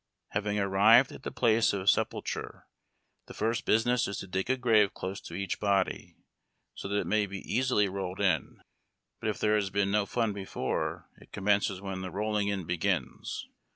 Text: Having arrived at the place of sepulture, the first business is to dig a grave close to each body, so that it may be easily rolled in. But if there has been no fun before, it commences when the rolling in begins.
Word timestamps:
Having 0.29 0.57
arrived 0.57 1.11
at 1.11 1.21
the 1.21 1.29
place 1.29 1.73
of 1.73 1.87
sepulture, 1.87 2.65
the 3.27 3.35
first 3.35 3.65
business 3.65 4.07
is 4.07 4.17
to 4.17 4.25
dig 4.27 4.49
a 4.49 4.57
grave 4.57 4.95
close 4.95 5.21
to 5.21 5.35
each 5.35 5.59
body, 5.59 6.17
so 6.73 6.87
that 6.87 6.97
it 7.01 7.05
may 7.05 7.27
be 7.27 7.37
easily 7.53 7.87
rolled 7.87 8.19
in. 8.19 8.63
But 9.19 9.29
if 9.29 9.37
there 9.37 9.53
has 9.53 9.69
been 9.69 9.91
no 9.91 10.07
fun 10.07 10.33
before, 10.33 11.07
it 11.17 11.31
commences 11.31 11.81
when 11.81 12.01
the 12.01 12.09
rolling 12.09 12.47
in 12.47 12.65
begins. 12.65 13.45